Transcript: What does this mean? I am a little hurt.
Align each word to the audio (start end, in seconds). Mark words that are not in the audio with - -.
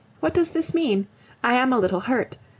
What 0.19 0.33
does 0.33 0.53
this 0.53 0.73
mean? 0.73 1.05
I 1.43 1.53
am 1.53 1.71
a 1.71 1.77
little 1.77 1.99
hurt. 1.99 2.39